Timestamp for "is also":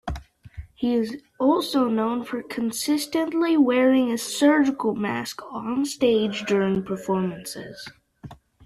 0.95-1.87